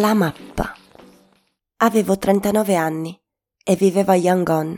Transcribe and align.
La 0.00 0.14
mappa. 0.14 0.74
Avevo 1.82 2.16
39 2.16 2.74
anni 2.74 3.22
e 3.62 3.76
vivevo 3.76 4.12
a 4.12 4.14
Yangon. 4.14 4.74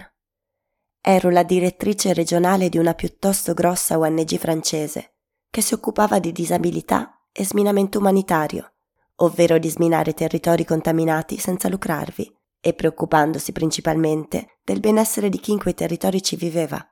Ero 1.00 1.30
la 1.30 1.44
direttrice 1.44 2.12
regionale 2.12 2.68
di 2.68 2.76
una 2.76 2.94
piuttosto 2.94 3.54
grossa 3.54 3.98
ONG 3.98 4.36
francese 4.38 5.18
che 5.48 5.60
si 5.60 5.74
occupava 5.74 6.18
di 6.18 6.32
disabilità 6.32 7.22
e 7.30 7.44
sminamento 7.44 8.00
umanitario, 8.00 8.72
ovvero 9.18 9.58
di 9.58 9.70
sminare 9.70 10.12
territori 10.12 10.64
contaminati 10.64 11.38
senza 11.38 11.68
lucrarvi 11.68 12.36
e 12.58 12.74
preoccupandosi 12.74 13.52
principalmente 13.52 14.58
del 14.64 14.80
benessere 14.80 15.28
di 15.28 15.38
chi 15.38 15.52
in 15.52 15.60
quei 15.60 15.74
territori 15.74 16.20
ci 16.20 16.34
viveva, 16.34 16.84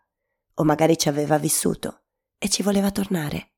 o 0.55 0.63
magari 0.63 0.97
ci 0.97 1.09
aveva 1.09 1.37
vissuto 1.37 2.03
e 2.39 2.49
ci 2.49 2.63
voleva 2.63 2.93
tornare. 2.93 3.55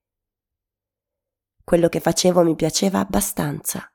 Quello 1.63 1.91
che 1.91 2.01
facevo 2.01 2.43
mi 2.43 2.55
piaceva 2.55 3.01
abbastanza 3.01 3.92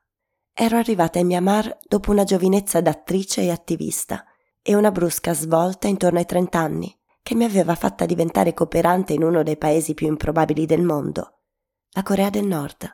Ero 0.60 0.76
arrivata 0.76 1.20
in 1.20 1.28
Myanmar 1.28 1.78
dopo 1.86 2.10
una 2.10 2.24
giovinezza 2.24 2.80
d'attrice 2.80 3.42
e 3.42 3.50
attivista 3.52 4.24
e 4.60 4.74
una 4.74 4.90
brusca 4.90 5.32
svolta 5.32 5.86
intorno 5.86 6.18
ai 6.18 6.26
30 6.26 6.58
anni 6.58 6.98
che 7.22 7.36
mi 7.36 7.44
aveva 7.44 7.76
fatta 7.76 8.04
diventare 8.06 8.54
cooperante 8.54 9.12
in 9.12 9.22
uno 9.22 9.44
dei 9.44 9.56
paesi 9.56 9.94
più 9.94 10.08
improbabili 10.08 10.66
del 10.66 10.82
mondo, 10.82 11.42
la 11.92 12.02
Corea 12.02 12.28
del 12.28 12.44
Nord. 12.44 12.92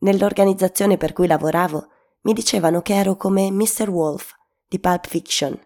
Nell'organizzazione 0.00 0.98
per 0.98 1.14
cui 1.14 1.26
lavoravo 1.26 1.88
mi 2.24 2.34
dicevano 2.34 2.82
che 2.82 2.92
ero 2.92 3.16
come 3.16 3.50
Mr. 3.50 3.88
Wolf 3.88 4.34
di 4.68 4.78
Pulp 4.78 5.06
Fiction. 5.06 5.58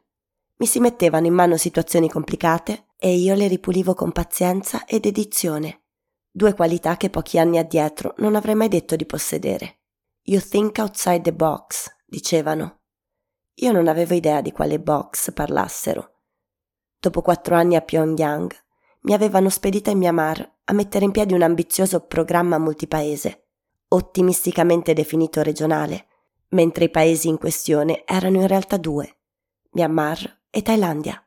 Mi 0.59 0.67
si 0.67 0.79
mettevano 0.79 1.27
in 1.27 1.35
mano 1.35 1.57
situazioni 1.57 2.09
complicate 2.09 2.91
e 2.97 3.17
io 3.17 3.35
le 3.35 3.49
ripulivo 3.49 3.95
con 3.95 4.13
pazienza 4.13 4.85
ed 4.85 5.07
edizione, 5.07 5.87
due 6.31 6.55
qualità 6.55 6.97
che 6.97 7.11
pochi 7.11 7.37
anni 7.37 7.59
addietro 7.59 8.15
non 8.19 8.37
avrei 8.37 8.55
mai 8.55 8.69
detto 8.69 8.95
di 8.95 9.07
possedere. 9.07 9.78
You 10.29 10.43
think 10.43 10.79
outside 10.79 11.23
the 11.23 11.33
box, 11.33 11.91
dicevano. 12.05 12.81
Io 13.61 13.73
non 13.73 13.89
avevo 13.89 14.13
idea 14.13 14.43
di 14.43 14.53
quale 14.53 14.79
box 14.79 15.33
parlassero. 15.33 16.17
Dopo 17.01 17.23
quattro 17.23 17.55
anni 17.55 17.77
a 17.77 17.81
Pyongyang, 17.81 18.55
mi 19.05 19.15
avevano 19.15 19.49
spedita 19.49 19.91
in 19.91 19.97
Myanmar 19.97 20.57
a 20.65 20.73
mettere 20.75 21.07
in 21.07 21.13
piedi 21.13 21.33
un 21.33 21.41
ambizioso 21.41 22.01
programma 22.01 22.59
multipaese, 22.59 23.47
ottimisticamente 23.89 24.93
definito 24.93 25.41
regionale, 25.41 26.09
mentre 26.49 26.85
i 26.85 26.91
paesi 26.91 27.29
in 27.29 27.39
questione 27.39 28.05
erano 28.05 28.37
in 28.43 28.47
realtà 28.47 28.77
due, 28.77 29.21
Myanmar 29.71 30.41
e 30.51 30.61
Thailandia. 30.61 31.27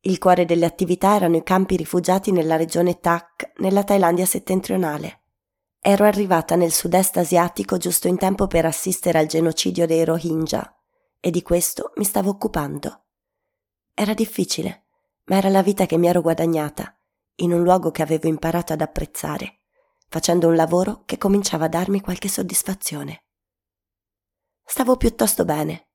Il 0.00 0.18
cuore 0.18 0.44
delle 0.44 0.66
attività 0.66 1.14
erano 1.14 1.36
i 1.36 1.44
campi 1.44 1.76
rifugiati 1.76 2.32
nella 2.32 2.56
regione 2.56 2.98
Tak, 2.98 3.52
nella 3.58 3.84
Thailandia 3.84 4.26
settentrionale. 4.26 5.21
Ero 5.84 6.04
arrivata 6.04 6.54
nel 6.54 6.70
sud-est 6.70 7.16
asiatico 7.16 7.76
giusto 7.76 8.06
in 8.06 8.16
tempo 8.16 8.46
per 8.46 8.64
assistere 8.64 9.18
al 9.18 9.26
genocidio 9.26 9.84
dei 9.84 10.04
Rohingya 10.04 10.78
e 11.18 11.32
di 11.32 11.42
questo 11.42 11.90
mi 11.96 12.04
stavo 12.04 12.30
occupando. 12.30 13.06
Era 13.92 14.14
difficile, 14.14 14.84
ma 15.24 15.38
era 15.38 15.48
la 15.48 15.60
vita 15.60 15.84
che 15.84 15.96
mi 15.96 16.06
ero 16.06 16.20
guadagnata, 16.20 16.96
in 17.38 17.52
un 17.52 17.64
luogo 17.64 17.90
che 17.90 18.00
avevo 18.00 18.28
imparato 18.28 18.72
ad 18.72 18.80
apprezzare, 18.80 19.62
facendo 20.08 20.46
un 20.46 20.54
lavoro 20.54 21.02
che 21.04 21.18
cominciava 21.18 21.64
a 21.64 21.70
darmi 21.70 22.00
qualche 22.00 22.28
soddisfazione. 22.28 23.24
Stavo 24.64 24.96
piuttosto 24.96 25.44
bene. 25.44 25.88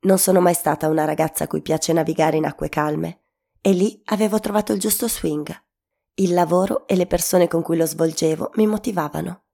Non 0.00 0.18
sono 0.18 0.42
mai 0.42 0.54
stata 0.54 0.86
una 0.86 1.06
ragazza 1.06 1.44
a 1.44 1.46
cui 1.46 1.62
piace 1.62 1.94
navigare 1.94 2.36
in 2.36 2.44
acque 2.44 2.68
calme, 2.68 3.22
e 3.62 3.72
lì 3.72 4.02
avevo 4.06 4.38
trovato 4.38 4.74
il 4.74 4.80
giusto 4.80 5.08
swing 5.08 5.68
il 6.14 6.34
lavoro 6.34 6.86
e 6.86 6.96
le 6.96 7.06
persone 7.06 7.48
con 7.48 7.62
cui 7.62 7.76
lo 7.76 7.86
svolgevo 7.86 8.50
mi 8.54 8.66
motivavano. 8.66 9.44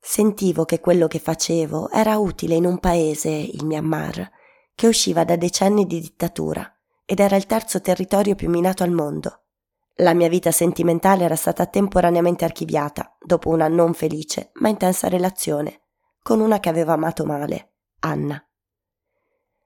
Sentivo 0.00 0.64
che 0.64 0.80
quello 0.80 1.06
che 1.06 1.18
facevo 1.18 1.90
era 1.90 2.18
utile 2.18 2.54
in 2.54 2.64
un 2.64 2.78
paese, 2.78 3.28
il 3.28 3.64
Myanmar, 3.64 4.30
che 4.74 4.86
usciva 4.86 5.24
da 5.24 5.36
decenni 5.36 5.86
di 5.86 6.00
dittatura 6.00 6.70
ed 7.04 7.20
era 7.20 7.36
il 7.36 7.46
terzo 7.46 7.80
territorio 7.80 8.34
più 8.34 8.48
minato 8.48 8.82
al 8.82 8.90
mondo. 8.90 9.42
La 10.00 10.14
mia 10.14 10.28
vita 10.28 10.50
sentimentale 10.50 11.24
era 11.24 11.36
stata 11.36 11.66
temporaneamente 11.66 12.44
archiviata 12.44 13.16
dopo 13.18 13.48
una 13.48 13.68
non 13.68 13.94
felice 13.94 14.50
ma 14.54 14.68
intensa 14.68 15.08
relazione 15.08 15.80
con 16.22 16.40
una 16.40 16.58
che 16.58 16.68
avevo 16.68 16.92
amato 16.92 17.24
male, 17.24 17.74
Anna. 18.00 18.44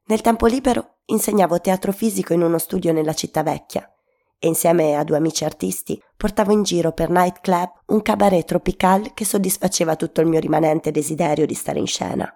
Nel 0.05 0.21
tempo 0.21 0.47
libero 0.47 0.99
insegnavo 1.07 1.61
teatro 1.61 1.91
fisico 1.91 2.35
in 2.35 2.43
uno 2.43 2.59
studio 2.59 2.93
nella 2.93 3.15
città 3.15 3.43
vecchia 3.43 3.91
e 4.43 4.49
insieme 4.49 4.97
a 4.97 5.05
due 5.05 5.19
amici 5.19 5.45
artisti 5.45 6.03
portavo 6.17 6.51
in 6.51 6.63
giro 6.63 6.93
per 6.93 7.11
nightclub 7.11 7.71
un 7.89 8.01
cabaret 8.01 8.47
tropical 8.47 9.13
che 9.13 9.27
soddisfaceva 9.27 9.97
tutto 9.97 10.23
il 10.23 10.27
mio 10.27 10.41
rimanente 10.41 10.91
desiderio 10.91 11.45
di 11.45 11.55
stare 11.55 11.79
in 11.79 11.87
scena. 11.87 12.27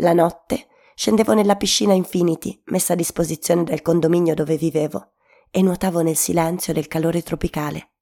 La 0.00 0.12
notte 0.12 0.66
scendevo 0.96 1.34
nella 1.34 1.54
piscina 1.54 1.92
Infinity 1.92 2.60
messa 2.66 2.94
a 2.94 2.96
disposizione 2.96 3.62
del 3.62 3.80
condominio 3.80 4.34
dove 4.34 4.56
vivevo 4.56 5.12
e 5.50 5.62
nuotavo 5.62 6.02
nel 6.02 6.16
silenzio 6.16 6.72
del 6.72 6.88
calore 6.88 7.22
tropicale. 7.22 7.92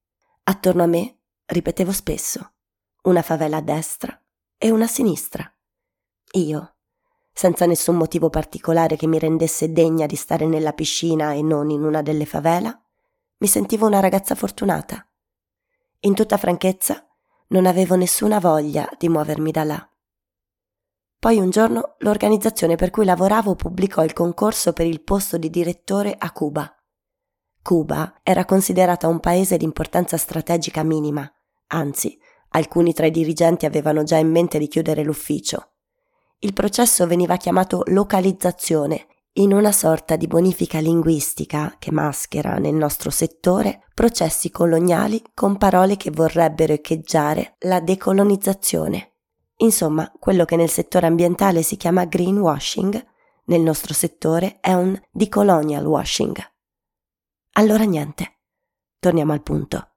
Attorno 0.45 0.83
a 0.83 0.87
me 0.87 1.19
ripetevo 1.45 1.93
spesso 1.93 2.55
una 3.03 3.21
favela 3.21 3.59
a 3.59 3.63
destra 3.63 4.19
e 4.57 4.71
una 4.71 4.85
a 4.85 4.89
sinistra. 4.89 5.55
Io, 6.33 6.77
senza 7.31 7.67
nessun 7.67 7.97
motivo 7.97 8.31
particolare 8.31 8.97
che 8.97 9.07
mi 9.07 9.19
rendesse 9.19 9.71
degna 9.71 10.07
di 10.07 10.17
stare 10.17 10.47
nella 10.47 10.73
piscina 10.73 11.33
e 11.33 11.43
non 11.43 11.69
in 11.69 11.85
una 11.85 12.01
delle 12.01 12.25
favela, 12.25 12.81
mi 13.39 13.47
sentivo 13.47 13.87
una 13.87 14.01
ragazza 14.01 14.35
fortunata. 14.35 15.07
In 16.01 16.15
tutta 16.15 16.37
franchezza, 16.37 17.07
non 17.49 17.67
avevo 17.67 17.95
nessuna 17.95 18.39
voglia 18.39 18.89
di 18.99 19.09
muovermi 19.09 19.51
da 19.51 19.65
là. 19.65 19.91
Poi 21.19 21.39
un 21.39 21.51
giorno 21.51 21.97
l'organizzazione 21.99 22.77
per 22.77 22.91
cui 22.91 23.05
lavoravo 23.05 23.55
pubblicò 23.55 24.05
il 24.05 24.13
concorso 24.13 24.73
per 24.73 24.87
il 24.87 25.03
posto 25.03 25.39
di 25.39 25.51
direttore 25.51 26.15
a 26.17 26.31
Cuba. 26.33 26.71
Cuba 27.63 28.21
era 28.23 28.45
considerata 28.45 29.09
un 29.09 29.21
paese 29.21 29.57
di 29.57 29.65
importanza 29.65 30.17
strategica 30.17 30.83
minima, 30.83 31.31
anzi, 31.69 32.19
alcuni 32.51 32.93
tra 32.93 33.07
i 33.07 33.11
dirigenti 33.11 33.67
avevano 33.67 34.03
già 34.03 34.17
in 34.17 34.31
mente 34.31 34.59
di 34.59 34.69
chiudere 34.69 35.03
l'ufficio. 35.03 35.73
Il 36.39 36.53
processo 36.53 37.07
veniva 37.07 37.37
chiamato 37.37 37.83
localizzazione 37.87 39.07
in 39.39 39.53
una 39.53 39.73
sorta 39.73 40.17
di 40.17 40.27
bonifica 40.27 40.79
linguistica 40.79 41.77
che 41.79 41.91
maschera 41.91 42.57
nel 42.57 42.75
nostro 42.75 43.11
settore 43.11 43.85
processi 43.93 44.51
coloniali 44.51 45.23
con 45.35 45.59
parole 45.59 45.97
che 45.97 46.11
vorrebbero 46.11 46.73
echeggiare 46.73 47.57
la 47.61 47.81
decolonizzazione. 47.81 49.13
Insomma, 49.59 50.11
quello 50.19 50.45
che 50.47 50.57
nel 50.57 50.71
settore 50.71 51.07
ambientale 51.07 51.63
si 51.63 51.77
chiama 51.77 52.05
greenwashing, 52.05 53.07
nel 53.45 53.61
nostro 53.61 53.93
settore 53.93 54.59
è 54.61 54.73
un 54.73 54.99
decolonial 55.11 55.85
washing. 55.85 56.37
Allora 57.53 57.85
niente, 57.85 58.39
torniamo 58.99 59.33
al 59.33 59.43
punto. 59.43 59.91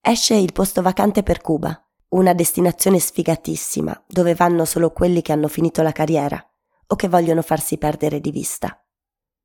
Esce 0.00 0.34
il 0.34 0.52
posto 0.52 0.80
vacante 0.80 1.22
per 1.22 1.42
Cuba, 1.42 1.86
una 2.08 2.32
destinazione 2.32 2.98
sfigatissima 2.98 4.04
dove 4.06 4.34
vanno 4.34 4.64
solo 4.64 4.90
quelli 4.90 5.20
che 5.20 5.32
hanno 5.32 5.48
finito 5.48 5.82
la 5.82 5.92
carriera 5.92 6.44
o 6.92 6.94
che 6.94 7.08
vogliono 7.08 7.40
farsi 7.40 7.78
perdere 7.78 8.20
di 8.20 8.30
vista, 8.30 8.78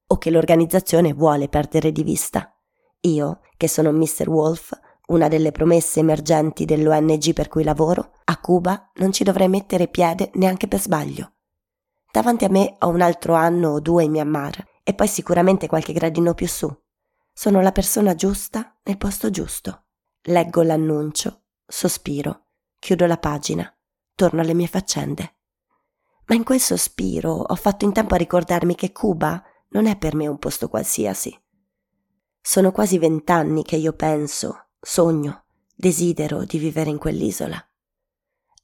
o 0.08 0.18
che 0.18 0.30
l'organizzazione 0.30 1.14
vuole 1.14 1.48
perdere 1.48 1.94
di 1.94 2.04
vista. 2.04 2.54
Io, 3.02 3.40
che 3.56 3.70
sono 3.70 3.94
Mr. 3.94 4.28
Wolf, 4.28 4.78
una 5.08 5.30
delle 5.30 5.54
promesse 5.54 6.02
emergenti 6.02 6.66
dell'ONG 6.66 7.32
per 7.32 7.48
cui 7.48 7.64
lavoro, 7.64 8.12
a 8.26 8.38
Cuba 8.42 8.92
non 8.96 9.14
ci 9.14 9.24
dovrei 9.24 9.48
mettere 9.48 9.88
piede 9.88 10.30
neanche 10.34 10.68
per 10.68 10.82
sbaglio. 10.82 11.36
Davanti 12.12 12.44
a 12.44 12.50
me 12.50 12.76
ho 12.80 12.90
un 12.90 13.00
altro 13.00 13.34
anno 13.34 13.70
o 13.70 13.80
due 13.80 14.04
in 14.04 14.12
Myanmar 14.12 14.66
e 14.84 14.94
poi 14.94 15.08
sicuramente 15.08 15.68
qualche 15.68 15.94
gradino 15.94 16.34
più 16.34 16.48
su. 16.50 16.70
Sono 17.32 17.62
la 17.62 17.72
persona 17.72 18.14
giusta 18.14 18.78
nel 18.84 18.98
posto 18.98 19.30
giusto. 19.30 19.86
Leggo 20.24 20.64
l'annuncio, 20.64 21.44
sospiro, 21.66 22.48
chiudo 22.78 23.06
la 23.06 23.18
pagina, 23.18 23.74
torno 24.16 24.42
alle 24.42 24.54
mie 24.54 24.68
faccende 24.68 25.36
ma 26.28 26.36
in 26.36 26.44
quel 26.44 26.60
sospiro 26.60 27.32
ho 27.34 27.56
fatto 27.56 27.86
in 27.86 27.94
tempo 27.94 28.14
a 28.14 28.18
ricordarmi 28.18 28.76
che 28.76 28.92
Cuba 28.92 29.42
non 29.70 29.86
è 29.86 29.98
per 29.98 30.16
me 30.16 30.28
un 30.28 30.38
posto 30.38 30.70
qualsiasi. 30.70 31.38
Sono 32.42 32.72
quasi 32.72 32.98
vent'anni 32.98 33.64
che 33.64 33.76
io 33.76 33.94
penso, 33.94 34.68
sogno, 34.80 35.46
desidero 35.76 36.44
di 36.44 36.58
vivere 36.58 36.90
in 36.90 36.98
quell'isola. 36.98 37.62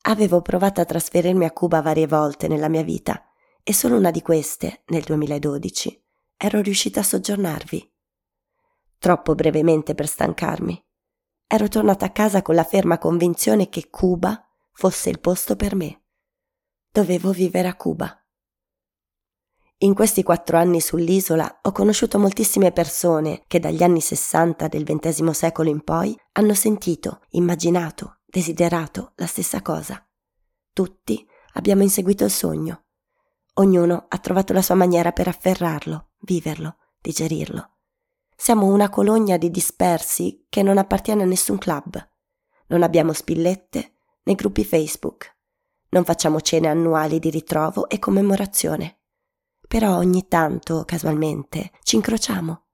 Avevo 0.06 0.42
provato 0.42 0.82
a 0.82 0.86
trasferirmi 0.86 1.46
a 1.46 1.52
Cuba 1.52 1.82
varie 1.82 2.08
volte 2.08 2.48
nella 2.48 2.70
mia 2.70 2.84
vita 2.84 3.24
e 3.64 3.74
solo 3.74 3.96
una 3.96 4.12
di 4.12 4.22
queste, 4.22 4.84
nel 4.88 5.04
2012, 5.04 6.04
ero 6.36 6.62
riuscita 6.62 7.00
a 7.00 7.04
soggiornarvi. 7.04 7.92
Troppo 8.98 9.36
brevemente 9.36 9.96
per 9.96 10.08
stancarmi. 10.08 10.86
Ero 11.48 11.68
tornata 11.70 12.06
a 12.06 12.12
casa 12.12 12.42
con 12.42 12.56
la 12.56 12.64
ferma 12.64 12.98
convinzione 12.98 13.70
che 13.70 13.90
Cuba 13.90 14.46
fosse 14.74 15.10
il 15.10 15.20
posto 15.20 15.56
per 15.56 15.76
me. 15.76 16.03
Dovevo 16.96 17.32
vivere 17.32 17.68
a 17.68 17.76
Cuba. 17.76 18.24
In 19.78 19.96
questi 19.96 20.22
quattro 20.22 20.58
anni 20.58 20.80
sull'isola 20.80 21.62
ho 21.64 21.72
conosciuto 21.72 22.20
moltissime 22.20 22.72
persone 22.72 23.46
che 23.48 23.60
dagli 23.60 23.82
anni 23.82 24.00
sessanta 24.00 24.68
del 24.68 24.84
XX 24.84 25.28
secolo 25.32 25.70
in 25.70 25.84
poi 25.84 26.16
hanno 26.34 26.54
sentito, 26.54 27.22
immaginato, 27.30 28.20
desiderato 28.28 29.14
la 29.16 29.26
stessa 29.26 29.64
cosa. 29.64 30.08
Tutti 30.72 31.28
abbiamo 31.54 31.82
inseguito 31.82 32.26
il 32.26 32.30
sogno. 32.30 32.84
Ognuno 33.54 34.06
ha 34.08 34.20
trovato 34.20 34.54
la 34.54 34.62
sua 34.62 34.76
maniera 34.76 35.12
per 35.14 35.28
afferrarlo, 35.28 36.12
viverlo, 36.20 36.78
digerirlo. 37.02 37.72
Siamo 38.36 38.68
una 38.68 38.92
colonia 38.92 39.40
di 39.40 39.50
dispersi 39.50 40.46
che 40.48 40.62
non 40.62 40.78
appartiene 40.78 41.24
a 41.24 41.26
nessun 41.26 41.58
club. 41.58 42.08
Non 42.68 42.84
abbiamo 42.84 43.14
spillette 43.14 43.96
né 44.26 44.36
gruppi 44.36 44.64
Facebook. 44.64 45.33
Non 45.94 46.06
facciamo 46.06 46.42
cene 46.42 46.70
annuali 46.70 47.20
di 47.20 47.30
ritrovo 47.30 47.88
e 47.88 48.00
commemorazione. 48.00 49.02
Però 49.68 49.96
ogni 49.96 50.28
tanto, 50.28 50.86
casualmente, 50.86 51.72
ci 51.84 51.98
incrociamo. 51.98 52.66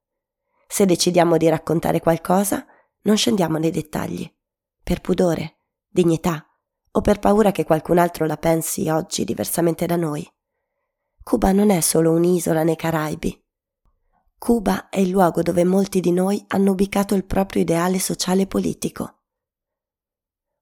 Se 0.66 0.86
decidiamo 0.86 1.36
di 1.36 1.50
raccontare 1.50 2.00
qualcosa, 2.00 2.66
non 3.02 3.18
scendiamo 3.18 3.58
nei 3.58 3.72
dettagli. 3.72 4.26
Per 4.82 5.02
pudore, 5.02 5.58
dignità 5.90 6.46
o 6.92 7.02
per 7.02 7.20
paura 7.20 7.52
che 7.52 7.66
qualcun 7.66 7.98
altro 7.98 8.26
la 8.26 8.38
pensi 8.38 8.88
oggi 8.88 9.26
diversamente 9.26 9.86
da 9.86 9.98
noi. 9.98 10.26
Cuba 11.22 11.52
non 11.52 11.72
è 11.72 11.82
solo 11.82 12.14
un'isola 12.14 12.64
nei 12.64 12.78
Caraibi. 12.78 13.38
Cuba 14.38 14.88
è 14.88 15.00
il 15.00 15.10
luogo 15.10 15.42
dove 15.42 15.66
molti 15.66 16.00
di 16.00 16.14
noi 16.14 16.42
hanno 16.48 16.72
ubicato 16.72 17.16
il 17.16 17.26
proprio 17.26 17.62
ideale 17.62 18.00
sociale 18.00 18.44
e 18.44 18.48
politico. 18.48 19.24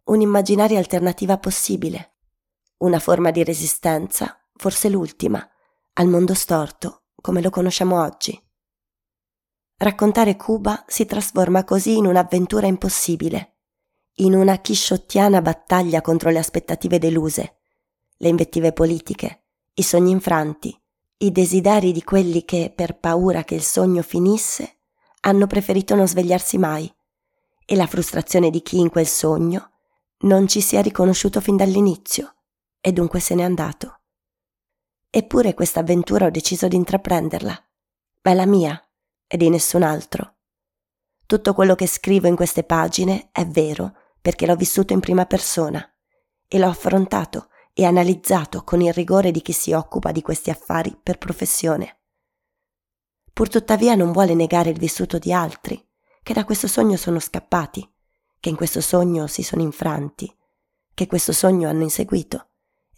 Un'immaginaria 0.06 0.80
alternativa 0.80 1.38
possibile, 1.38 2.17
una 2.79 3.00
forma 3.00 3.31
di 3.31 3.44
resistenza, 3.44 4.39
forse 4.56 4.89
l'ultima, 4.89 5.47
al 5.94 6.07
mondo 6.07 6.33
storto, 6.33 7.06
come 7.19 7.41
lo 7.41 7.50
conosciamo 7.50 8.01
oggi. 8.01 8.39
Raccontare 9.77 10.35
Cuba 10.35 10.83
si 10.88 11.06
trasforma 11.06 11.63
così 11.63 11.97
in 11.97 12.06
un'avventura 12.06 12.68
impossibile, 12.68 13.56
in 14.19 14.33
una 14.35 14.59
chisciottiana 14.59 15.41
battaglia 15.41 16.01
contro 16.01 16.29
le 16.29 16.39
aspettative 16.39 17.00
deluse, 17.00 17.57
le 18.18 18.29
invettive 18.29 18.74
politiche, 18.74 19.45
i 19.74 19.83
sogni 19.83 20.12
infranti, 20.12 20.75
i 21.18 21.31
desideri 21.31 21.91
di 21.91 22.03
quelli 22.03 22.45
che, 22.45 22.71
per 22.75 23.00
paura 23.00 23.44
che 23.44 23.56
il 23.56 23.63
sogno 23.63 24.03
finisse, 24.03 24.77
hanno 25.21 25.47
preferito 25.47 25.95
non 25.95 26.07
svegliarsi 26.07 26.57
mai, 26.57 26.91
e 27.65 27.75
la 27.75 27.88
frustrazione 27.88 28.50
di 28.50 28.62
chi 28.62 28.79
in 28.79 28.89
quel 28.89 29.07
sogno 29.07 29.71
non 30.21 30.47
ci 30.47 30.62
sia 30.62 30.81
riconosciuto 30.81 31.41
fin 31.41 31.56
dall'inizio 31.56 32.37
e 32.79 32.91
dunque 32.91 33.19
se 33.19 33.35
n'è 33.35 33.44
andato. 33.44 34.00
Eppure 35.09 35.53
questa 35.53 35.79
avventura 35.79 36.25
ho 36.25 36.29
deciso 36.29 36.68
di 36.68 36.75
intraprenderla. 36.75 37.68
Ma 38.21 38.31
è 38.31 38.35
la 38.35 38.45
mia 38.45 38.81
e 39.25 39.38
di 39.38 39.50
nessun 39.50 39.83
altro. 39.83 40.35
Tutto 41.25 41.53
quello 41.53 41.75
che 41.75 41.88
scrivo 41.88 42.27
in 42.27 42.35
queste 42.35 42.63
pagine 42.63 43.29
è 43.31 43.45
vero 43.47 43.94
perché 44.21 44.45
l'ho 44.45 44.56
vissuto 44.56 44.94
in 44.94 45.00
prima 45.00 45.25
persona 45.25 45.83
e 46.47 46.59
l'ho 46.59 46.68
affrontato 46.68 47.50
e 47.74 47.85
analizzato 47.85 48.63
con 48.63 48.81
il 48.81 48.94
rigore 48.94 49.31
di 49.31 49.41
chi 49.41 49.53
si 49.53 49.71
occupa 49.71 50.12
di 50.12 50.21
questi 50.21 50.50
affari 50.50 50.97
per 51.01 51.18
professione. 51.18 52.00
Purtuttavia 53.31 53.95
non 53.95 54.12
vuole 54.12 54.33
negare 54.33 54.69
il 54.69 54.79
vissuto 54.79 55.19
di 55.19 55.31
altri, 55.31 55.83
che 56.24 56.33
da 56.33 56.44
questo 56.44 56.68
sogno 56.68 56.97
sono 56.97 57.19
scappati, 57.19 57.88
che 58.39 58.50
in 58.50 58.56
questo 58.56 58.81
sogno 58.81 59.27
si 59.27 59.44
sono 59.44 59.62
infranti, 59.62 60.33
che 60.94 61.07
questo 61.07 61.31
sogno 61.31 61.69
hanno 61.69 61.83
inseguito 61.83 62.47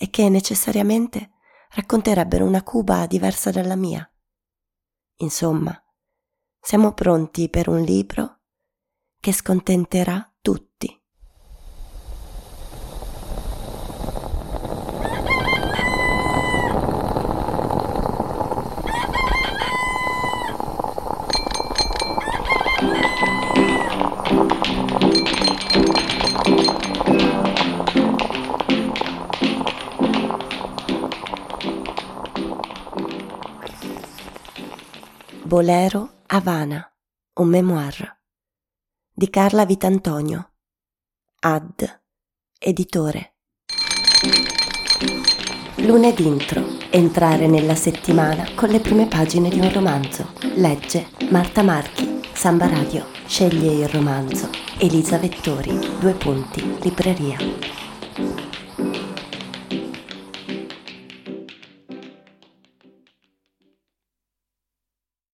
e 0.01 0.10
che 0.10 0.30
necessariamente 0.30 1.31
racconterebbero 1.72 2.46
una 2.46 2.63
Cuba 2.63 3.06
diversa 3.06 3.51
dalla 3.51 3.75
mia. 3.75 4.10
Insomma, 5.18 5.78
siamo 6.57 6.94
pronti 6.94 7.50
per 7.50 7.68
un 7.68 7.81
libro 7.81 8.40
che 9.19 9.34
scontenterà 9.34 10.28
Bolero 35.50 36.25
Havana, 36.28 36.94
un 37.40 37.48
memoir 37.48 38.19
di 39.12 39.31
Carla 39.31 39.66
Vitantonio. 39.66 40.51
Ad, 41.40 42.01
editore. 42.60 43.34
Lunedì 45.78 46.28
intro. 46.28 46.63
Entrare 46.92 47.48
nella 47.48 47.74
settimana 47.74 48.48
con 48.54 48.69
le 48.69 48.80
prime 48.80 49.07
pagine 49.07 49.50
di 49.50 49.60
un 49.60 49.74
romanzo. 49.74 50.34
Legge 50.54 51.07
Marta 51.31 51.63
Marchi, 51.63 52.22
Samba 52.31 52.68
Radio. 52.68 53.07
Sceglie 53.25 53.72
il 53.72 53.90
romanzo. 53.90 54.51
Elisa 54.78 55.18
Vettori, 55.18 55.75
due 56.00 56.13
punti, 56.13 56.78
libreria. 56.84 57.78